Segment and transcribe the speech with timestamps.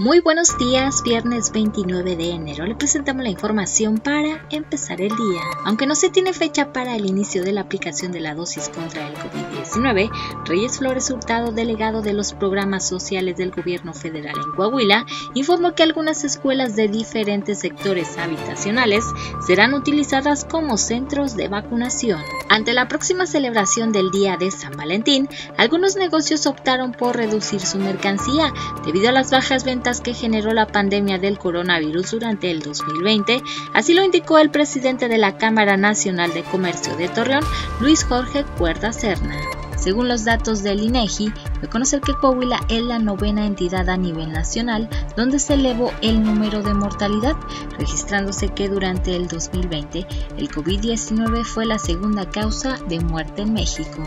[0.00, 2.64] Muy buenos días, viernes 29 de enero.
[2.64, 5.42] Le presentamos la información para empezar el día.
[5.66, 9.06] Aunque no se tiene fecha para el inicio de la aplicación de la dosis contra
[9.06, 10.10] el COVID-19,
[10.46, 15.04] Reyes Flores Hurtado, delegado de los programas sociales del gobierno federal en Coahuila,
[15.34, 19.04] informó que algunas escuelas de diferentes sectores habitacionales
[19.46, 22.22] serán utilizadas como centros de vacunación.
[22.48, 27.76] Ante la próxima celebración del Día de San Valentín, algunos negocios optaron por reducir su
[27.76, 28.50] mercancía
[28.86, 33.42] debido a las bajas ventas que generó la pandemia del coronavirus durante el 2020,
[33.74, 37.42] así lo indicó el presidente de la Cámara Nacional de Comercio de Torreón,
[37.80, 39.34] Luis Jorge Cuerda Serna.
[39.76, 44.88] Según los datos del INEGI, reconocer que Coahuila es la novena entidad a nivel nacional
[45.16, 47.36] donde se elevó el número de mortalidad,
[47.78, 50.06] registrándose que durante el 2020
[50.36, 54.02] el COVID-19 fue la segunda causa de muerte en México.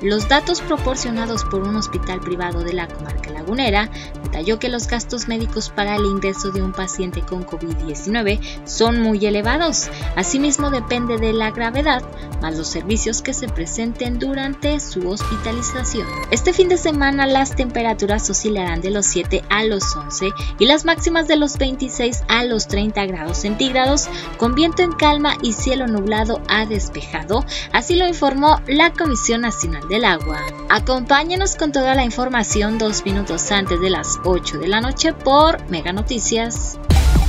[0.00, 3.90] Los datos proporcionados por un hospital privado de la comarca lagunera
[4.22, 9.26] detalló que los gastos médicos para el ingreso de un paciente con COVID-19 son muy
[9.26, 9.90] elevados.
[10.14, 12.04] Asimismo depende de la gravedad,
[12.40, 16.06] más los servicios que se presenten durante su hospitalización.
[16.30, 21.28] Este fin de las temperaturas oscilarán de los 7 a los 11 y las máximas
[21.28, 26.42] de los 26 a los 30 grados centígrados, con viento en calma y cielo nublado
[26.48, 30.40] a despejado, así lo informó la Comisión Nacional del agua.
[30.68, 35.64] Acompáñenos con toda la información dos minutos antes de las 8 de la noche por
[35.70, 36.78] Mega Noticias.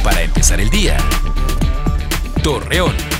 [0.03, 0.97] Para empezar el día.
[2.42, 3.19] Torreón.